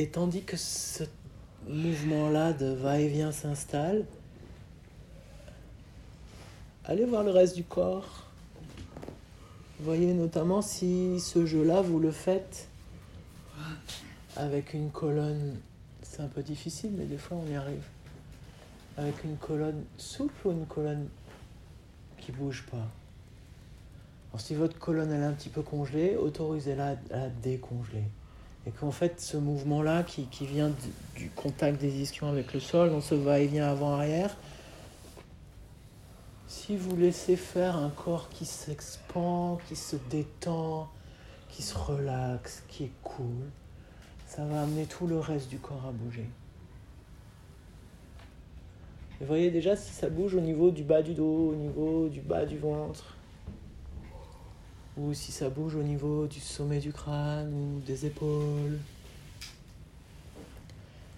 [0.00, 1.04] Et tandis que ce
[1.68, 4.06] mouvement-là de va-et-vient s'installe,
[6.86, 8.24] allez voir le reste du corps.
[9.80, 12.66] Voyez notamment si ce jeu-là, vous le faites
[14.36, 15.58] avec une colonne.
[16.00, 17.84] C'est un peu difficile, mais des fois on y arrive.
[18.96, 21.08] Avec une colonne souple ou une colonne
[22.16, 22.88] qui bouge pas?
[24.30, 28.04] Alors si votre colonne elle est un petit peu congelée, autorisez-la à la décongeler.
[28.66, 30.70] Et qu'en fait ce mouvement-là qui, qui vient
[31.16, 34.36] du, contact des ischions avec le sol, on se va-et-vient avant-arrière,
[36.46, 40.88] si vous laissez faire un corps qui s'expand, qui se détend,
[41.48, 43.50] qui se relaxe, qui est cool,
[44.26, 46.28] ça va amener tout le reste du corps à bouger.
[49.20, 52.20] Et voyez déjà si ça bouge au niveau du bas du dos, au niveau du
[52.20, 53.16] bas du ventre,
[54.96, 58.78] ou si ça bouge au niveau du sommet du crâne ou des épaules.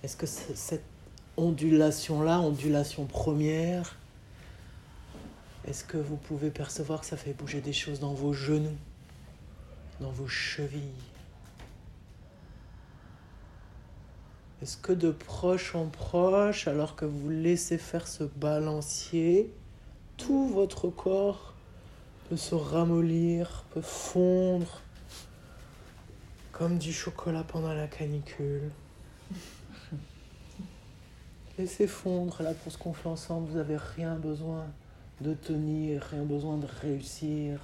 [0.02, 0.84] Est-ce que cette
[1.36, 3.96] ondulation-là, ondulation première,
[5.64, 8.76] est-ce que vous pouvez percevoir que ça fait bouger des choses dans vos genoux,
[10.00, 10.80] dans vos chevilles?
[14.60, 19.52] Est-ce que de proche en proche, alors que vous laissez faire ce balancier,
[20.16, 21.51] tout votre corps
[22.32, 24.80] peut se ramollir, peut fondre
[26.50, 28.70] comme du chocolat pendant la canicule
[31.58, 34.64] Laissez fondre, là pour ce qu'on fait ensemble, vous n'avez rien besoin
[35.20, 37.60] de tenir, rien besoin de réussir.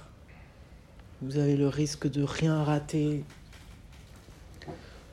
[1.23, 3.23] Vous avez le risque de rien rater.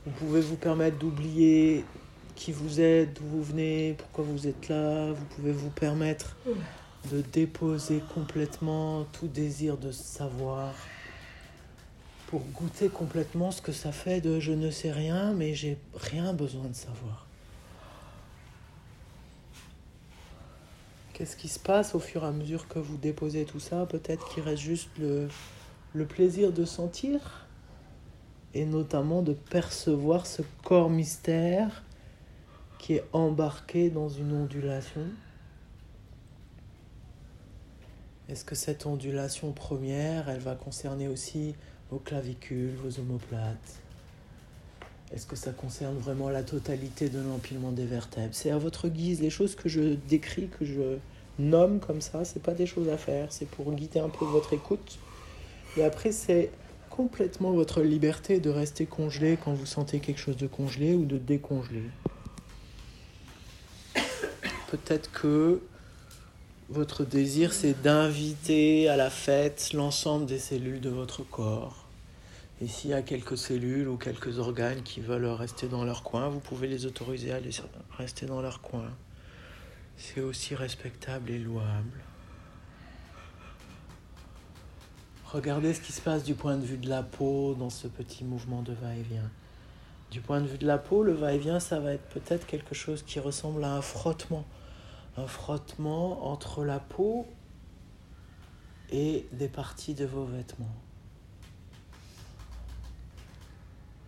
[0.04, 1.86] Vous pouvez vous permettre d'oublier
[2.34, 5.12] qui vous êtes, d'où vous venez, pourquoi vous êtes là.
[5.12, 6.36] Vous pouvez vous permettre
[7.10, 10.74] de déposer complètement tout désir de savoir
[12.26, 16.32] pour goûter complètement ce que ça fait de je ne sais rien, mais j'ai rien
[16.32, 17.26] besoin de savoir.
[21.12, 23.86] Qu'est-ce qui se passe au fur et à mesure que vous déposez tout ça?
[23.86, 25.28] Peut-être qu'il reste juste le,
[25.94, 27.46] le plaisir de sentir
[28.52, 31.84] et notamment de percevoir ce corps mystère
[32.78, 35.02] qui est embarqué dans une ondulation.
[38.28, 41.54] Est-ce que cette ondulation première, elle va concerner aussi
[41.90, 43.80] vos clavicules, vos omoplates?
[45.12, 48.34] Est-ce que ça concerne vraiment la totalité de l'empilement des vertèbres?
[48.34, 49.20] C'est à votre guise.
[49.20, 50.98] Les choses que je décris, que je
[51.38, 53.30] nomme comme ça, c'est pas des choses à faire.
[53.30, 54.98] C'est pour guider un peu votre écoute.
[55.76, 56.50] Et après, c'est
[56.90, 61.18] complètement votre liberté de rester congelé quand vous sentez quelque chose de congelé ou de
[61.18, 61.84] décongelé.
[64.72, 65.60] Peut-être que
[66.68, 71.86] votre désir, c'est d'inviter à la fête l'ensemble des cellules de votre corps.
[72.60, 76.28] Et s'il y a quelques cellules ou quelques organes qui veulent rester dans leur coin,
[76.28, 77.38] vous pouvez les autoriser à
[77.96, 78.90] rester dans leur coin.
[79.96, 82.02] C'est aussi respectable et louable.
[85.26, 88.24] Regardez ce qui se passe du point de vue de la peau dans ce petit
[88.24, 89.30] mouvement de va-et-vient.
[90.10, 93.02] Du point de vue de la peau, le va-et-vient, ça va être peut-être quelque chose
[93.02, 94.44] qui ressemble à un frottement.
[95.16, 97.26] Un frottement entre la peau
[98.90, 100.74] et des parties de vos vêtements.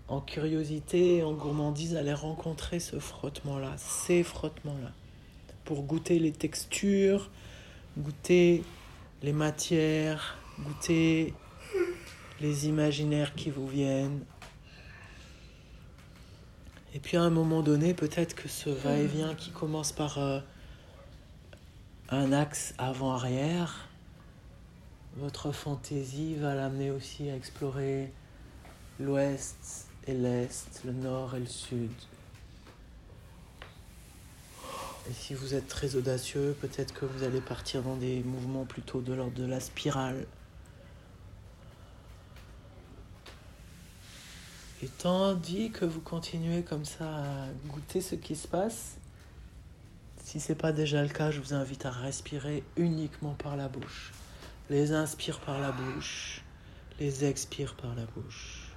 [0.08, 4.92] En curiosité, en gourmandise, allez rencontrer ce frottement-là, ces frottements-là,
[5.64, 7.30] pour goûter les textures,
[7.98, 8.64] goûter
[9.22, 11.34] les matières, goûter
[12.40, 14.24] les imaginaires qui vous viennent.
[16.94, 20.40] Et puis à un moment donné, peut-être que ce va-et-vient qui commence par euh,
[22.10, 23.88] un axe avant-arrière,
[25.16, 28.12] votre fantaisie va l'amener aussi à explorer
[28.98, 31.90] l'ouest et l'est, le nord et le sud.
[35.10, 39.00] Et si vous êtes très audacieux, peut-être que vous allez partir dans des mouvements plutôt
[39.00, 40.26] de l'ordre de la spirale.
[44.82, 48.97] Et tandis que vous continuez comme ça à goûter ce qui se passe,
[50.28, 53.66] si ce n'est pas déjà le cas, je vous invite à respirer uniquement par la
[53.66, 54.12] bouche.
[54.68, 56.44] Les inspire par la bouche,
[57.00, 58.76] les expire par la bouche.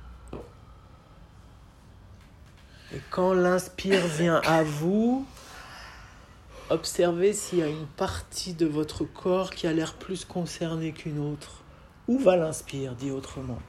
[2.94, 5.26] Et quand l'inspire vient à vous,
[6.70, 11.20] observez s'il y a une partie de votre corps qui a l'air plus concernée qu'une
[11.20, 11.64] autre.
[12.08, 13.60] Où va l'inspire, dit autrement?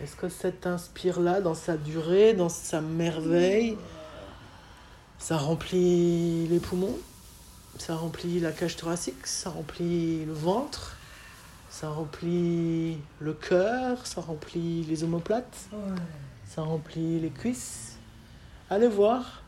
[0.00, 3.78] Est-ce que cet inspire-là, dans sa durée, dans sa merveille,
[5.18, 6.98] ça remplit les poumons
[7.78, 10.96] Ça remplit la cage thoracique Ça remplit le ventre
[11.70, 15.68] Ça remplit le cœur Ça remplit les omoplates
[16.46, 17.94] Ça remplit les cuisses
[18.70, 19.42] Allez voir.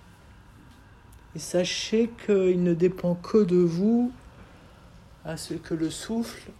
[1.35, 4.13] Et sachez qu'il ne dépend que de vous
[5.25, 6.51] à ce que le souffle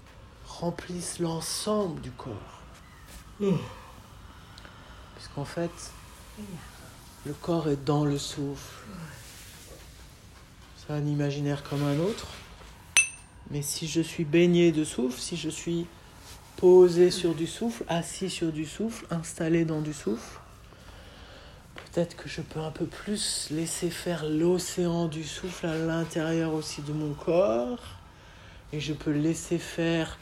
[0.47, 2.61] remplisse l'ensemble du corps.
[5.15, 5.71] Puisqu'en fait,
[7.27, 8.87] le corps est dans le souffle.
[10.77, 12.29] C'est un imaginaire comme un autre.
[13.51, 15.87] Mais si je suis baigné de souffle, si je suis
[16.57, 20.39] posé sur du souffle, assis sur du souffle, installé dans du souffle,
[21.75, 26.81] peut-être que je peux un peu plus laisser faire l'océan du souffle à l'intérieur aussi
[26.83, 27.83] de mon corps.
[28.73, 30.19] Et je peux laisser faire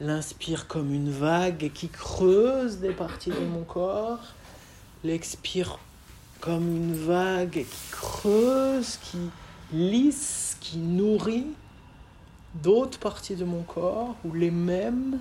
[0.00, 4.34] l'inspire comme une vague qui creuse des parties de mon corps.
[5.04, 5.78] L'expire
[6.42, 9.18] comme une vague qui creuse, qui
[9.72, 11.46] lisse, qui nourrit
[12.62, 15.20] d'autres parties de mon corps ou les mêmes.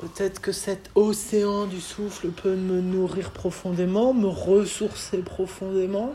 [0.00, 6.14] Peut-être que cet océan du souffle peut me nourrir profondément, me ressourcer profondément.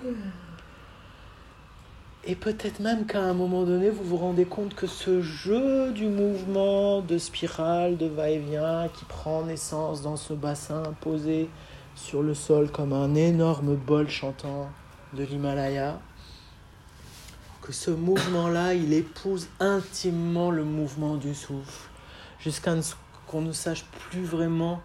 [2.23, 6.07] Et peut-être même qu'à un moment donné, vous vous rendez compte que ce jeu du
[6.07, 11.47] mouvement, de spirale, de va-et-vient, qui prend naissance dans ce bassin posé
[11.95, 14.69] sur le sol comme un énorme bol chantant
[15.13, 15.99] de l'Himalaya,
[17.61, 21.89] que ce mouvement-là, il épouse intimement le mouvement du souffle,
[22.39, 22.93] jusqu'à ce
[23.27, 24.81] qu'on ne sache plus vraiment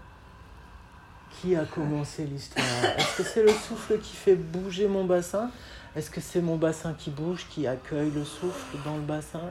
[1.41, 2.65] qui a commencé l'histoire.
[2.97, 5.51] Est-ce que c'est le souffle qui fait bouger mon bassin?
[5.95, 9.51] Est-ce que c'est mon bassin qui bouge, qui accueille le souffle dans le bassin?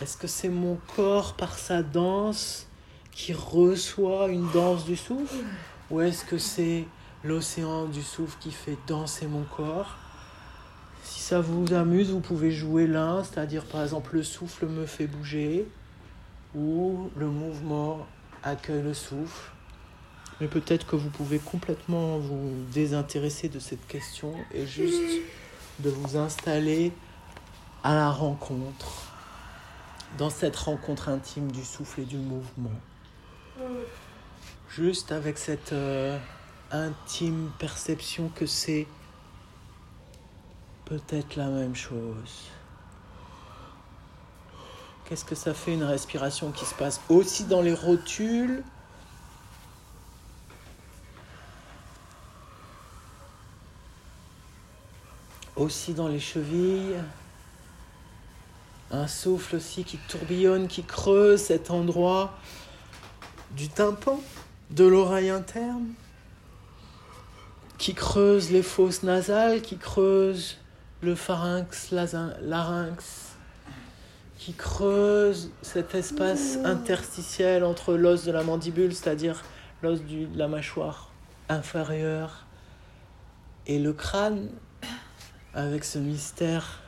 [0.00, 2.66] Est-ce que c'est mon corps par sa danse
[3.12, 5.44] qui reçoit une danse du souffle?
[5.90, 6.86] Ou est-ce que c'est
[7.24, 9.96] l'océan du souffle qui fait danser mon corps?
[11.02, 15.06] Si ça vous amuse, vous pouvez jouer l'un, c'est-à-dire par exemple le souffle me fait
[15.06, 15.66] bouger
[16.54, 18.06] ou le mouvement
[18.42, 19.50] accueille le souffle.
[20.40, 25.22] Mais peut-être que vous pouvez complètement vous désintéresser de cette question et juste
[25.80, 26.92] de vous installer
[27.82, 29.12] à la rencontre,
[30.18, 32.70] dans cette rencontre intime du souffle et du mouvement.
[34.76, 36.16] Juste avec cette euh,
[36.70, 38.86] intime perception que c'est
[40.84, 42.50] peut-être la même chose.
[45.04, 48.62] Qu'est-ce que ça fait une respiration qui se passe aussi dans les rotules?
[55.56, 56.94] Aussi dans les chevilles.
[58.92, 62.38] Un souffle aussi qui tourbillonne, qui creuse cet endroit
[63.50, 64.20] du tympan,
[64.70, 65.88] de l'oreille interne,
[67.78, 70.58] qui creuse les fosses nasales, qui creuse
[71.02, 71.90] le pharynx,
[72.42, 73.34] larynx,
[74.36, 79.42] qui creuse cet espace interstitiel entre l'os de la mandibule, c'est-à-dire
[79.82, 81.10] l'os de la mâchoire
[81.48, 82.44] inférieure,
[83.66, 84.48] et le crâne,
[85.54, 86.80] avec ce mystère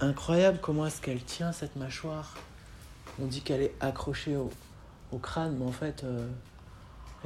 [0.00, 0.58] incroyable.
[0.60, 2.34] Comment est-ce qu'elle tient cette mâchoire?
[3.20, 4.50] On dit qu'elle est accrochée au,
[5.18, 6.28] crâne, mais en fait, euh,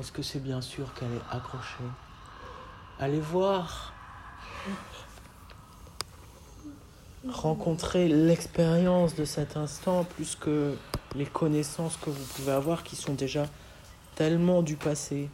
[0.01, 1.85] est-ce que c'est bien sûr qu'elle est accrochée?
[2.99, 3.93] Allez voir.
[7.29, 10.75] Rencontrer l'expérience de cet instant plus que
[11.15, 13.47] les connaissances que vous pouvez avoir qui sont déjà
[14.15, 15.29] tellement du passé.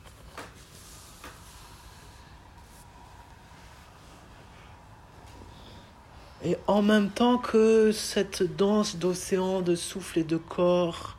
[6.44, 11.16] Et en même temps que cette danse d'océan, de souffle et de corps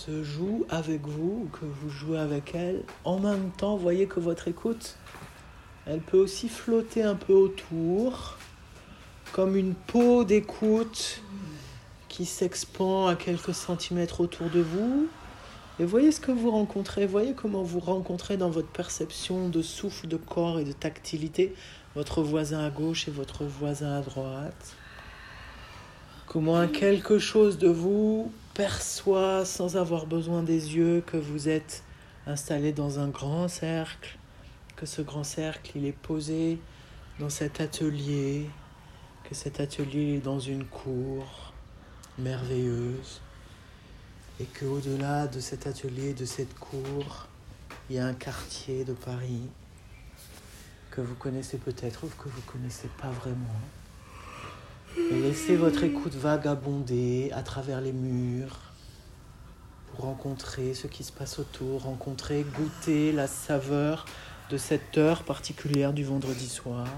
[0.00, 4.18] se joue avec vous, ou que vous jouez avec elle, en même temps, voyez que
[4.18, 4.96] votre écoute,
[5.86, 8.38] elle peut aussi flotter un peu autour,
[9.32, 11.20] comme une peau d'écoute
[12.08, 15.06] qui s'expand à quelques centimètres autour de vous.
[15.78, 20.08] Et voyez ce que vous rencontrez, voyez comment vous rencontrez dans votre perception de souffle,
[20.08, 21.54] de corps et de tactilité
[21.94, 24.76] votre voisin à gauche et votre voisin à droite.
[26.26, 31.82] Comment quelque chose de vous perçoit sans avoir besoin des yeux que vous êtes
[32.26, 34.18] installé dans un grand cercle,
[34.76, 36.58] que ce grand cercle il est posé
[37.20, 38.50] dans cet atelier,
[39.24, 41.54] que cet atelier est dans une cour
[42.18, 43.22] merveilleuse
[44.40, 47.28] et qu'au-delà de cet atelier, de cette cour,
[47.88, 49.48] il y a un quartier de Paris
[50.90, 53.58] que vous connaissez peut-être ou que vous ne connaissez pas vraiment.
[54.96, 58.58] Laissez votre écoute vagabonder à travers les murs
[59.88, 64.04] pour rencontrer ce qui se passe autour, rencontrer, goûter la saveur
[64.50, 66.88] de cette heure particulière du vendredi soir.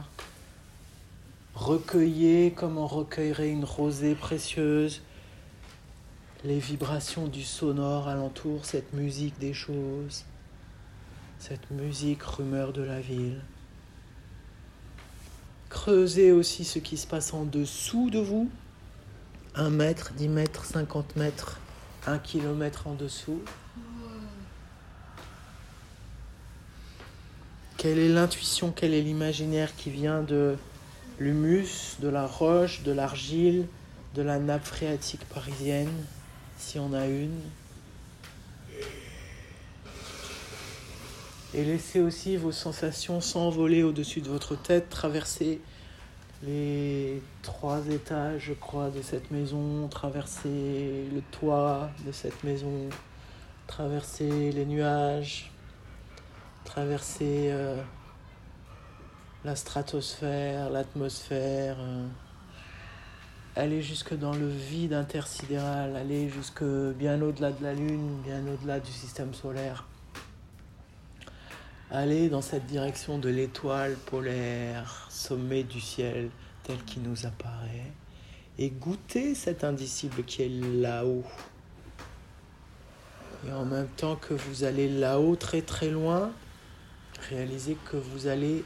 [1.54, 5.02] Recueillez comme on recueillerait une rosée précieuse
[6.44, 10.24] les vibrations du sonore alentour, cette musique des choses,
[11.38, 13.42] cette musique rumeur de la ville.
[15.72, 18.50] Creusez aussi ce qui se passe en dessous de vous,
[19.54, 21.58] un mètre, dix mètres, cinquante mètres,
[22.06, 23.40] un kilomètre en dessous.
[27.78, 30.56] Quelle est l'intuition, quel est l'imaginaire qui vient de
[31.18, 33.66] l'humus, de la roche, de l'argile,
[34.14, 36.04] de la nappe phréatique parisienne,
[36.58, 37.40] si on a une?
[41.54, 45.60] Et laissez aussi vos sensations s'envoler au-dessus de votre tête, traverser
[46.42, 52.88] les trois étages, je crois, de cette maison, traverser le toit de cette maison,
[53.66, 55.52] traverser les nuages,
[56.64, 57.76] traverser euh,
[59.44, 62.06] la stratosphère, l'atmosphère, euh,
[63.56, 68.80] aller jusque dans le vide intersidéral, aller jusque bien au-delà de la Lune, bien au-delà
[68.80, 69.84] du système solaire.
[71.94, 76.30] Aller dans cette direction de l'étoile polaire, sommet du ciel
[76.62, 77.92] tel qu'il nous apparaît,
[78.56, 81.24] et goûter cet indicible qui est là-haut.
[83.46, 86.32] Et en même temps que vous allez là-haut très très loin,
[87.28, 88.64] réalisez que vous allez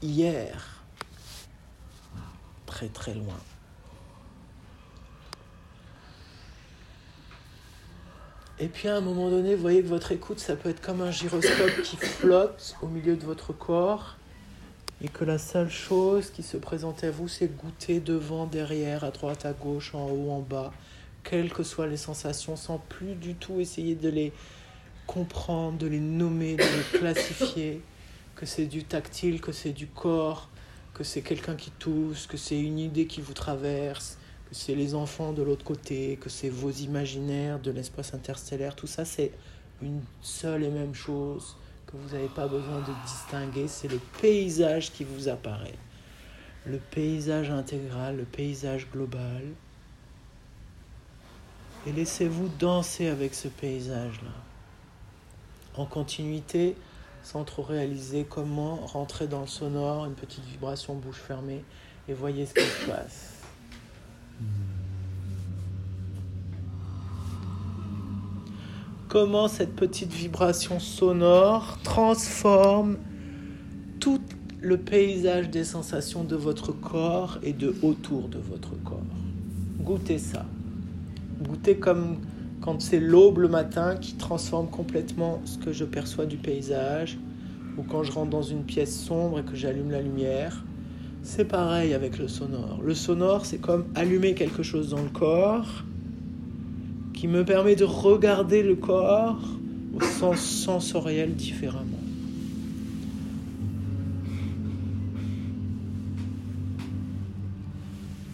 [0.00, 0.84] hier,
[2.66, 3.40] très très loin.
[8.62, 11.00] Et puis à un moment donné, vous voyez que votre écoute, ça peut être comme
[11.00, 14.16] un gyroscope qui flotte au milieu de votre corps
[15.02, 19.10] et que la seule chose qui se présente à vous, c'est goûter devant, derrière, à
[19.10, 20.72] droite, à gauche, en haut, en bas,
[21.24, 24.32] quelles que soient les sensations, sans plus du tout essayer de les
[25.08, 27.80] comprendre, de les nommer, de les classifier
[28.36, 30.48] que c'est du tactile, que c'est du corps,
[30.94, 34.18] que c'est quelqu'un qui tousse, que c'est une idée qui vous traverse,
[34.52, 39.04] c'est les enfants de l'autre côté, que c'est vos imaginaires de l'espace interstellaire, tout ça
[39.04, 39.32] c'est
[39.82, 41.56] une seule et même chose
[41.86, 45.78] que vous n'avez pas besoin de distinguer, c'est le paysage qui vous apparaît.
[46.64, 49.42] Le paysage intégral, le paysage global.
[51.86, 54.30] Et laissez-vous danser avec ce paysage-là.
[55.74, 56.76] En continuité,
[57.24, 61.64] sans trop réaliser comment rentrer dans le sonore, une petite vibration bouche fermée,
[62.08, 63.31] et voyez ce qui se passe.
[69.12, 72.96] Comment cette petite vibration sonore transforme
[74.00, 74.22] tout
[74.62, 79.02] le paysage des sensations de votre corps et de autour de votre corps.
[79.80, 80.46] Goûtez ça.
[81.42, 82.20] Goûtez comme
[82.62, 87.18] quand c'est l'aube le matin qui transforme complètement ce que je perçois du paysage,
[87.76, 90.64] ou quand je rentre dans une pièce sombre et que j'allume la lumière,
[91.22, 92.80] c'est pareil avec le sonore.
[92.82, 95.84] Le sonore, c'est comme allumer quelque chose dans le corps
[97.22, 99.38] qui me permet de regarder le corps
[99.94, 101.86] au sens sensoriel différemment.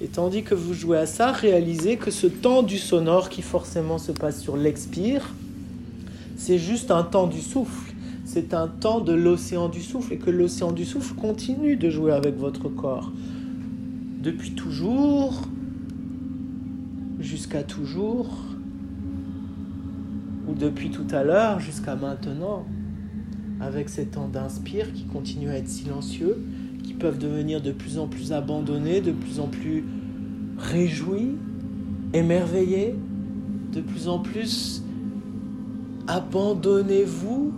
[0.00, 3.98] Et tandis que vous jouez à ça, réalisez que ce temps du sonore qui forcément
[3.98, 5.34] se passe sur l'expire,
[6.38, 7.92] c'est juste un temps du souffle.
[8.24, 12.12] C'est un temps de l'océan du souffle et que l'océan du souffle continue de jouer
[12.12, 13.12] avec votre corps.
[14.22, 15.42] Depuis toujours,
[17.20, 18.30] jusqu'à toujours,
[20.48, 22.64] ou depuis tout à l'heure jusqu'à maintenant,
[23.60, 26.38] avec ces temps d'inspire qui continuent à être silencieux,
[26.82, 29.84] qui peuvent devenir de plus en plus abandonnés, de plus en plus
[30.58, 31.36] réjouis,
[32.12, 32.94] émerveillés,
[33.72, 34.82] de plus en plus
[36.08, 37.52] abandonnez-vous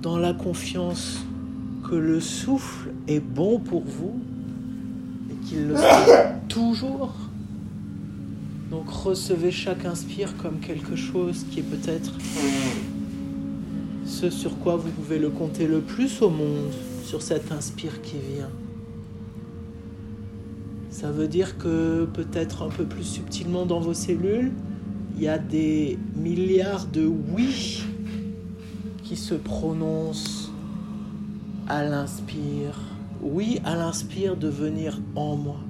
[0.00, 1.24] dans la confiance
[1.88, 4.18] que le souffle est bon pour vous
[5.30, 7.12] et qu'il le sera toujours.
[8.72, 12.14] Donc recevez chaque inspire comme quelque chose qui est peut-être
[14.06, 16.72] ce sur quoi vous pouvez le compter le plus au monde,
[17.04, 18.48] sur cet inspire qui vient.
[20.88, 24.52] Ça veut dire que peut-être un peu plus subtilement dans vos cellules,
[25.16, 27.84] il y a des milliards de oui
[29.04, 30.50] qui se prononcent
[31.68, 32.80] à l'inspire.
[33.20, 35.60] Oui à l'inspire de venir en moi.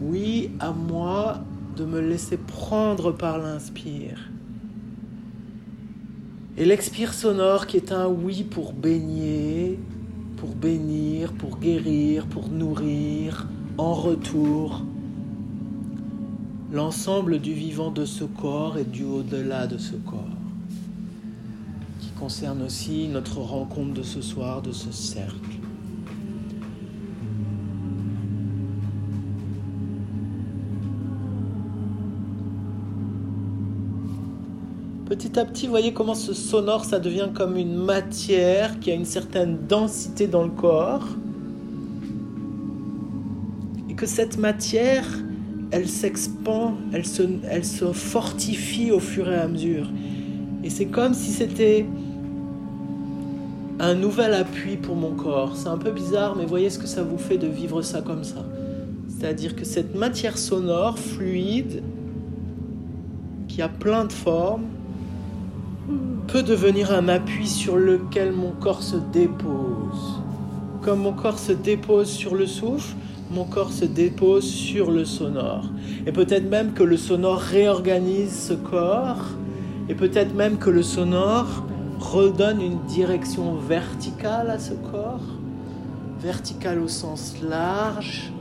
[0.00, 1.44] Oui à moi
[1.76, 4.30] de me laisser prendre par l'inspire.
[6.56, 9.78] Et l'expire sonore qui est un oui pour baigner,
[10.36, 14.82] pour bénir, pour guérir, pour nourrir, en retour,
[16.72, 20.18] l'ensemble du vivant de ce corps et du au-delà de ce corps,
[22.00, 25.59] qui concerne aussi notre rencontre de ce soir, de ce cercle.
[35.20, 39.04] Petit à petit, voyez comment ce sonore, ça devient comme une matière qui a une
[39.04, 41.06] certaine densité dans le corps.
[43.90, 45.06] Et que cette matière,
[45.72, 49.90] elle s'expand, elle se, elle se fortifie au fur et à mesure.
[50.64, 51.84] Et c'est comme si c'était
[53.78, 55.54] un nouvel appui pour mon corps.
[55.54, 58.24] C'est un peu bizarre, mais voyez ce que ça vous fait de vivre ça comme
[58.24, 58.46] ça.
[59.06, 61.82] C'est-à-dire que cette matière sonore, fluide,
[63.48, 64.64] qui a plein de formes,
[66.32, 70.20] peut devenir un appui sur lequel mon corps se dépose.
[70.80, 72.94] Comme mon corps se dépose sur le souffle,
[73.32, 75.64] mon corps se dépose sur le sonore.
[76.06, 79.24] Et peut-être même que le sonore réorganise ce corps,
[79.88, 81.64] et peut-être même que le sonore
[81.98, 85.26] redonne une direction verticale à ce corps,
[86.20, 88.32] verticale au sens large,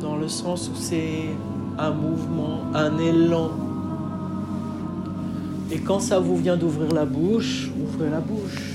[0.00, 1.30] dans le sens où c'est
[1.78, 3.69] un mouvement, un élan.
[5.72, 8.69] Et quand ça vous vient d'ouvrir la bouche, ouvrez la bouche.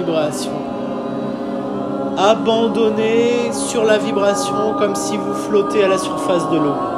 [0.00, 0.50] Vibrations.
[2.16, 6.89] Abandonné sur la vibration comme si vous flottez à la surface de l'eau.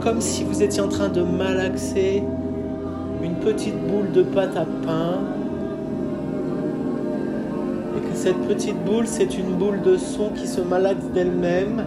[0.00, 2.22] Comme si vous étiez en train de malaxer
[3.22, 5.18] une petite boule de pâte à pain.
[7.94, 11.84] Et que cette petite boule, c'est une boule de son qui se malaxe d'elle-même.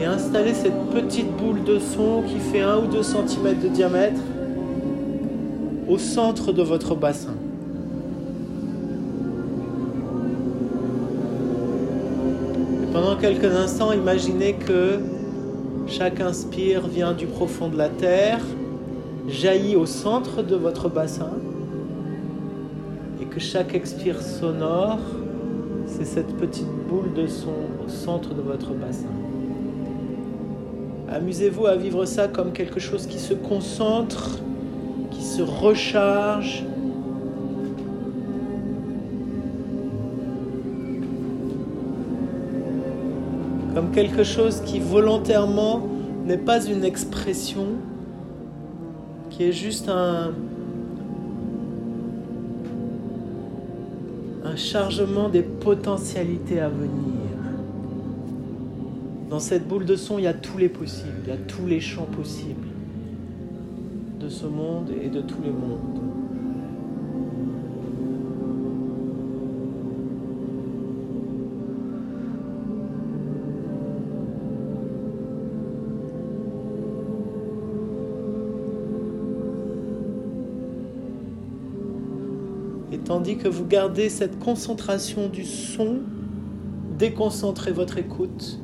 [0.00, 4.20] Et installer cette petite boule de son qui fait 1 ou 2 cm de diamètre
[5.88, 7.34] au centre de votre bassin.
[12.92, 14.98] Pendant quelques instants, imaginez que
[15.86, 18.40] chaque inspire vient du profond de la terre,
[19.28, 21.30] jaillit au centre de votre bassin,
[23.20, 24.98] et que chaque expire sonore,
[25.86, 27.52] c'est cette petite boule de son
[27.84, 29.06] au centre de votre bassin.
[31.08, 34.40] Amusez-vous à vivre ça comme quelque chose qui se concentre
[35.36, 36.64] se recharge.
[43.74, 45.86] Comme quelque chose qui volontairement
[46.24, 47.66] n'est pas une expression,
[49.28, 50.32] qui est juste un,
[54.42, 57.12] un chargement des potentialités à venir.
[59.28, 61.66] Dans cette boule de son, il y a tous les possibles, il y a tous
[61.66, 62.68] les champs possibles
[64.28, 66.00] ce monde et de tous les mondes.
[82.92, 85.98] Et tandis que vous gardez cette concentration du son,
[86.98, 88.60] déconcentrez votre écoute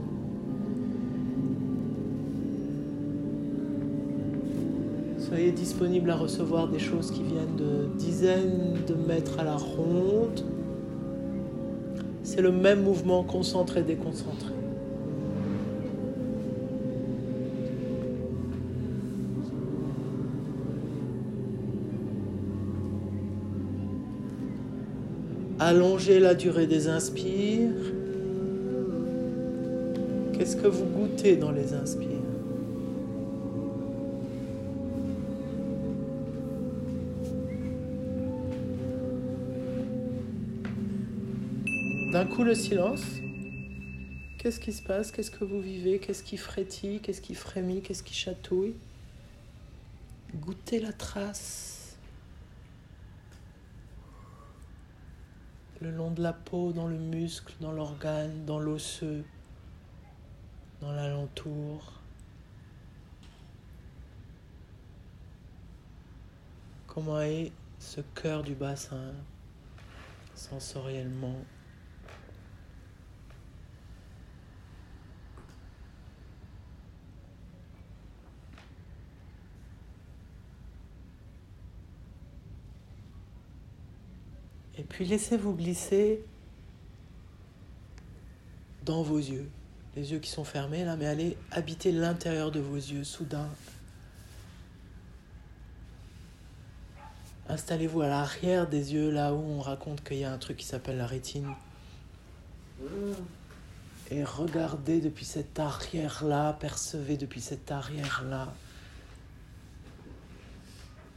[5.51, 10.41] Disponible à recevoir des choses qui viennent de dizaines de mètres à la ronde.
[12.23, 14.53] C'est le même mouvement concentré-déconcentré.
[25.59, 27.71] Allongez la durée des inspires.
[30.33, 32.32] Qu'est-ce que vous goûtez dans les inspires?
[42.33, 43.05] Coup, le silence.
[44.39, 45.13] Qu'est-ce qui se passe?
[45.13, 45.99] Qu'est-ce que vous vivez?
[45.99, 46.99] Qu'est-ce qui frétille?
[47.01, 47.83] Qu'est-ce qui frémit?
[47.83, 48.75] Qu'est-ce qui chatouille?
[50.37, 51.99] Goûtez la trace.
[55.83, 59.25] Le long de la peau, dans le muscle, dans l'organe, dans l'osseux,
[60.81, 62.01] dans l'alentour.
[66.87, 69.13] Comment est ce cœur du bassin
[70.35, 71.37] sensoriellement?
[84.83, 86.25] Et puis laissez-vous glisser
[88.85, 89.49] dans vos yeux.
[89.95, 93.49] Les yeux qui sont fermés là, mais allez habiter l'intérieur de vos yeux soudain.
[97.49, 100.67] Installez-vous à l'arrière des yeux, là où on raconte qu'il y a un truc qui
[100.67, 101.55] s'appelle la rétine.
[104.11, 108.53] Et regardez depuis cette arrière-là, percevez depuis cette arrière-là.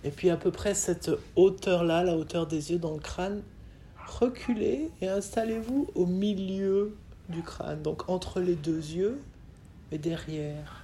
[0.03, 3.41] Et puis à peu près cette hauteur-là, la hauteur des yeux dans le crâne,
[4.19, 6.95] reculez et installez-vous au milieu
[7.29, 9.19] du crâne, donc entre les deux yeux
[9.91, 10.83] et derrière.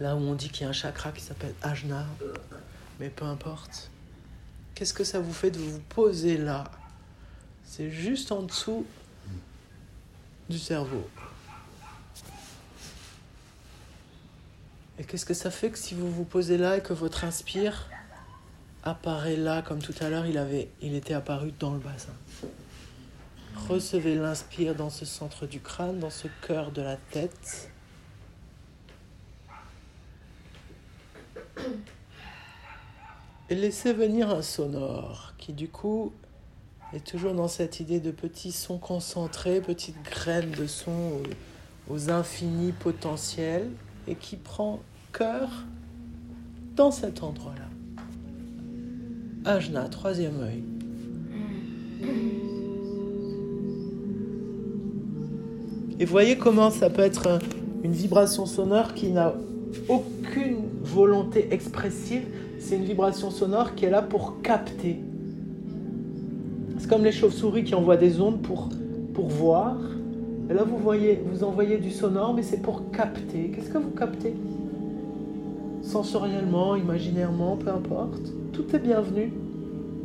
[0.00, 2.06] Là où on dit qu'il y a un chakra qui s'appelle Ajna,
[2.98, 3.90] mais peu importe.
[4.74, 6.64] Qu'est-ce que ça vous fait de vous poser là?
[7.64, 8.84] C'est juste en dessous
[10.48, 11.08] du cerveau.
[14.98, 17.88] Et qu'est-ce que ça fait que si vous vous posez là et que votre inspire
[18.82, 22.12] apparaît là, comme tout à l'heure, il, avait, il était apparu dans le bassin.
[23.68, 27.70] Recevez l'inspire dans ce centre du crâne, dans ce cœur de la tête.
[33.50, 36.12] Et laissez venir un sonore qui du coup
[36.94, 41.20] est toujours dans cette idée de petits sons concentrés, petites graines de sons
[41.88, 43.70] aux, aux infinis potentiels
[44.08, 44.80] et qui prend
[45.12, 45.48] cœur
[46.74, 47.71] dans cet endroit-là.
[49.44, 50.62] Ajna, troisième œil.
[55.98, 57.40] Et voyez comment ça peut être
[57.82, 59.34] une vibration sonore qui n'a
[59.88, 62.22] aucune volonté expressive.
[62.60, 65.00] C'est une vibration sonore qui est là pour capter.
[66.78, 68.68] C'est comme les chauves-souris qui envoient des ondes pour,
[69.12, 69.76] pour voir.
[70.50, 73.50] Et là, vous voyez, vous envoyez du sonore, mais c'est pour capter.
[73.54, 74.34] Qu'est-ce que vous captez?
[75.92, 78.32] Sensoriellement, imaginairement, peu importe.
[78.54, 79.30] Tout est bienvenu,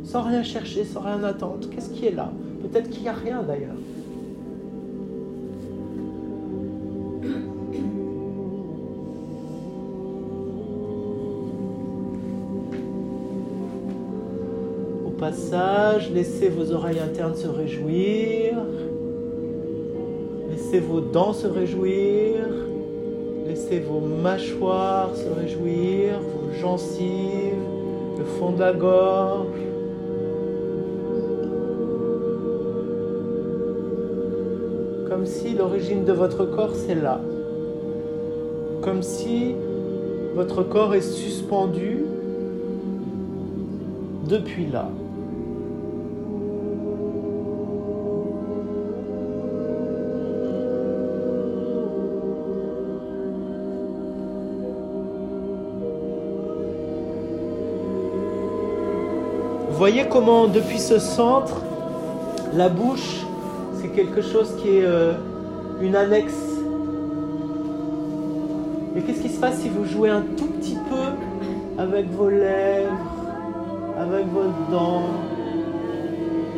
[0.04, 1.66] sans rien chercher, sans rien attendre.
[1.70, 2.30] Qu'est-ce qui est là?
[2.62, 3.74] Peut-être qu'il n'y a rien d'ailleurs.
[15.06, 18.56] Au passage, laissez vos oreilles internes se réjouir.
[20.50, 22.67] Laissez vos dents se réjouir.
[23.76, 27.54] Vos mâchoires se réjouir, vos gencives,
[28.16, 29.46] le fond de la gorge.
[35.10, 37.20] Comme si l'origine de votre corps, c'est là.
[38.80, 39.54] Comme si
[40.34, 42.06] votre corps est suspendu
[44.30, 44.88] depuis là.
[59.78, 61.62] Voyez comment depuis ce centre,
[62.52, 63.24] la bouche,
[63.74, 65.12] c'est quelque chose qui est euh,
[65.80, 66.58] une annexe.
[68.92, 72.90] Mais qu'est-ce qui se passe si vous jouez un tout petit peu avec vos lèvres,
[74.00, 75.10] avec vos dents,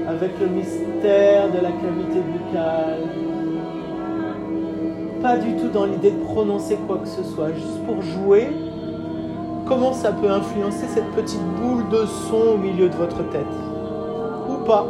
[0.09, 3.03] avec le mystère de la cavité buccale?
[5.21, 8.49] Pas du tout dans l'idée de prononcer quoi que ce soit, juste pour jouer
[9.71, 13.47] comment ça peut influencer cette petite boule de son au milieu de votre tête?
[14.49, 14.85] Ou pas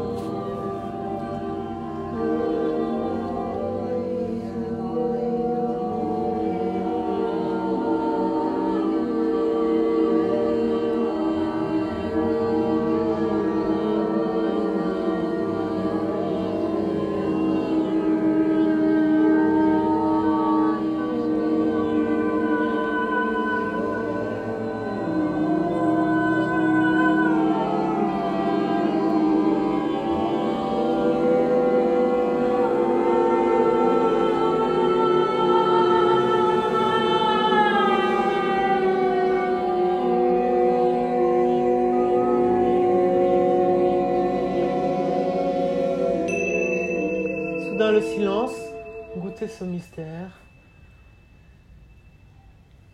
[49.65, 50.39] mystère,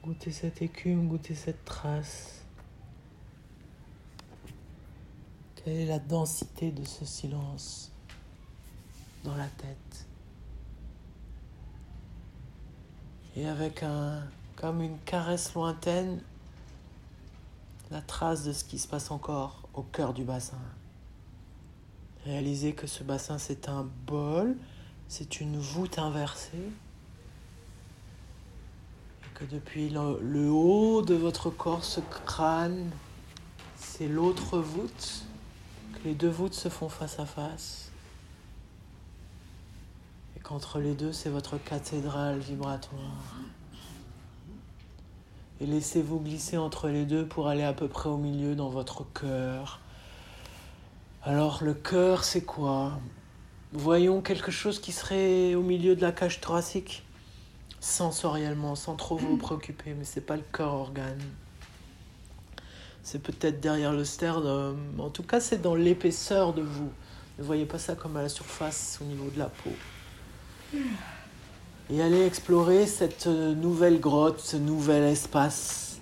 [0.02, 2.44] goûtez cette écume, goûtez cette trace.
[5.56, 7.92] Quelle est la densité de ce silence
[9.24, 10.06] dans la tête?
[13.36, 14.22] Et avec un,
[14.54, 16.20] comme une caresse lointaine,
[17.90, 20.58] la trace de ce qui se passe encore au cœur du bassin.
[22.24, 24.56] Réalisez que ce bassin, c'est un bol
[25.08, 26.70] c'est une voûte inversée.
[29.22, 32.90] Et que depuis le, haut de votre corps, ce crâne,
[33.76, 35.24] c'est l'autre voûte.
[35.94, 37.90] Que les deux voûtes se font face à face.
[40.36, 43.36] Et qu'entre les deux, c'est votre cathédrale vibratoire.
[45.60, 49.06] Et laissez-vous glisser entre les deux pour aller à peu près au milieu dans votre
[49.14, 49.80] cœur.
[51.22, 53.00] Alors le cœur, c'est quoi?
[53.72, 57.02] Voyons quelque chose qui serait au milieu de la cage thoracique,
[57.80, 61.20] sensoriellement, sans trop vous préoccuper, mais c'est pas le cœur organe.
[63.02, 64.78] C'est peut-être derrière le sternum.
[64.98, 66.90] En tout cas, c'est dans l'épaisseur de vous.
[67.38, 70.78] Ne voyez pas ça comme à la surface, au niveau de la peau.
[71.90, 75.98] Et allez explorer cette nouvelle grotte, ce nouvel espace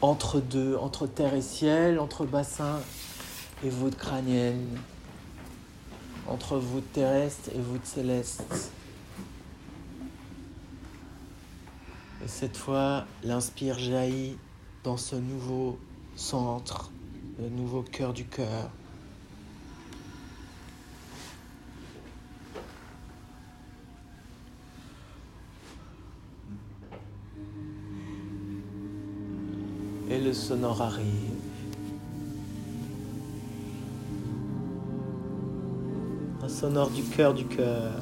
[0.00, 2.80] entre deux, entre terre et ciel, entre bassin
[3.64, 4.66] et voûte crânienne
[6.28, 8.72] entre vous terrestre et vous céleste.
[12.24, 14.36] Et cette fois, l'inspire jaillit
[14.82, 15.78] dans ce nouveau
[16.16, 16.90] centre,
[17.38, 18.70] le nouveau cœur du cœur.
[30.08, 31.35] Et le sonore arrive.
[36.60, 37.92] Sonore du cœur du cœur.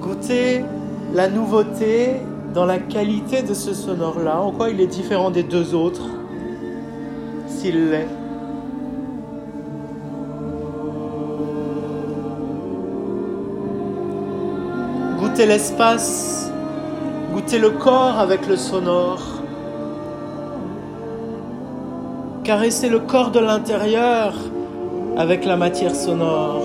[0.00, 0.64] Goûtez
[1.12, 2.20] la nouveauté
[2.54, 6.08] dans la qualité de ce sonore-là, en quoi il est différent des deux autres,
[7.48, 8.25] s'il l'est.
[15.36, 16.50] Goûtez l'espace,
[17.30, 19.20] goûtez le corps avec le sonore.
[22.42, 24.32] Caressez le corps de l'intérieur
[25.14, 26.64] avec la matière sonore.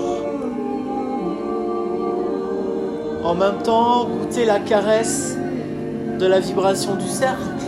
[3.22, 5.36] En même temps, goûtez la caresse
[6.18, 7.66] de la vibration du cercle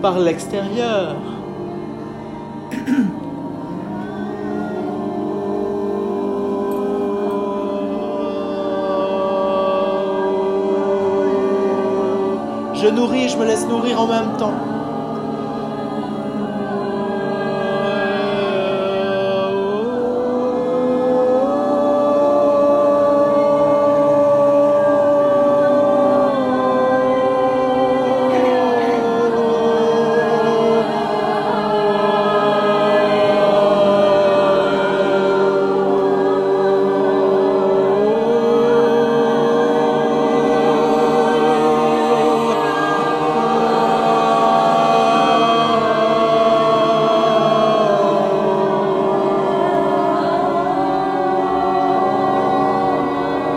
[0.00, 1.16] par l'extérieur.
[12.80, 14.77] Je nourris, je me laisse nourrir en même temps.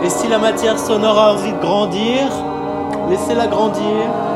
[0.04, 2.28] Et si la matière sonore a envie de grandir,
[3.08, 4.31] laissez-la grandir.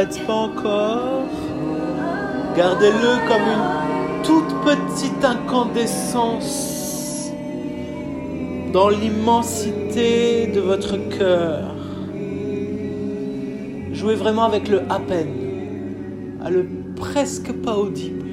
[0.00, 1.28] S'arrête pas encore.
[2.56, 7.30] Gardez-le comme une toute petite incandescence
[8.72, 11.74] dans l'immensité de votre cœur.
[13.92, 18.28] Jouez vraiment avec le à peine, à le presque pas audible.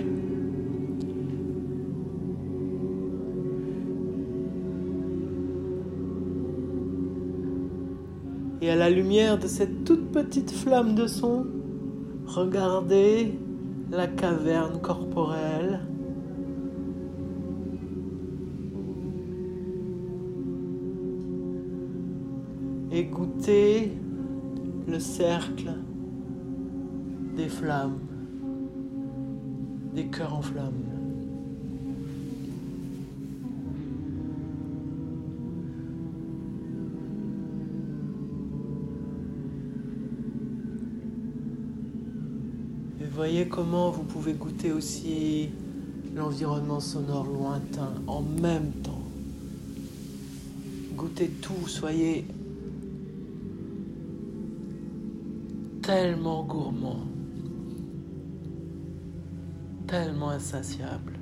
[8.62, 11.46] Et à la lumière de cette toute petite flamme de son,
[12.38, 13.34] regardez
[13.90, 15.80] la caverne corporelle.
[22.92, 23.92] Et goûtez
[24.88, 25.72] le cercle
[27.36, 28.00] des flammes,
[29.94, 30.97] des cœurs en flammes.
[43.18, 45.50] Voyez comment vous pouvez goûter aussi
[46.14, 49.02] l'environnement sonore lointain en même temps.
[50.96, 52.28] Goûtez tout, soyez
[55.82, 57.08] tellement gourmand,
[59.88, 61.17] tellement insatiable.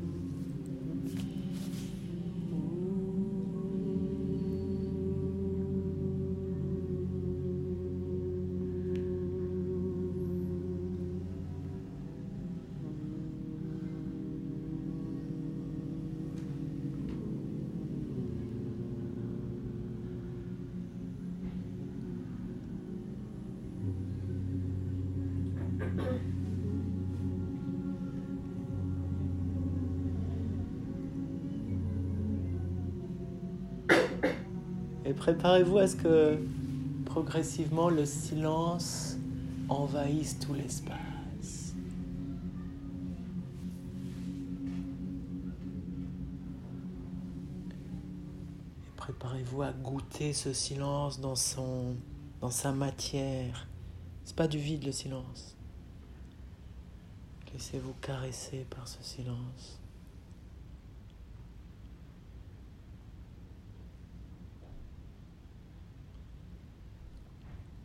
[35.16, 36.38] Préparez-vous à ce que
[37.06, 39.18] progressivement le silence
[39.70, 41.74] envahisse tout l'espace.
[48.88, 53.68] Et préparez-vous à goûter ce silence dans sa matière.
[54.24, 55.56] C'est pas du vide le silence.
[57.54, 59.80] Laissez-vous caresser par ce silence.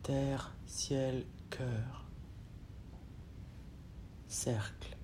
[0.03, 2.05] Terre, ciel, cœur,
[4.27, 4.97] cercle.